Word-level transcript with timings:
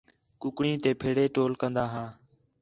کُکڑیں 0.41 0.77
تے 0.83 0.89
پھیڑے 1.01 1.25
ٹول 1.35 1.51
کندا 1.61 1.85
ہا 1.93 2.05